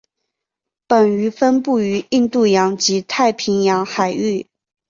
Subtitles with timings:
[0.87, 4.47] 本鱼分布于印度洋及太平洋海域。